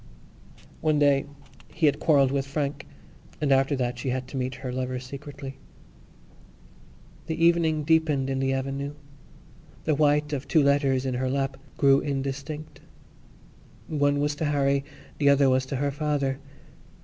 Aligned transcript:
One 0.79 0.97
day 0.97 1.27
he 1.71 1.85
had 1.85 1.99
quarrelled 1.99 2.31
with 2.31 2.47
Frank 2.47 2.87
and 3.39 3.51
after 3.51 3.75
that 3.75 3.99
she 3.99 4.09
had 4.09 4.27
to 4.29 4.35
meet 4.35 4.55
her 4.65 4.71
lover 4.73 4.97
secretly. 4.97 5.59
The 7.27 7.35
evening 7.45 7.83
deepened 7.83 8.27
in 8.27 8.39
the 8.39 8.51
avenue. 8.51 8.95
The 9.83 9.93
white 9.93 10.33
of 10.33 10.47
two 10.47 10.63
letters 10.63 11.05
in 11.05 11.13
her 11.13 11.29
lap 11.29 11.57
grew 11.77 11.99
indistinct. 11.99 12.79
One 13.87 14.19
was 14.19 14.33
to 14.37 14.45
Harry; 14.45 14.83
the 15.19 15.29
other 15.29 15.51
was 15.51 15.67
to 15.67 15.75
her 15.75 15.91
father. 15.91 16.39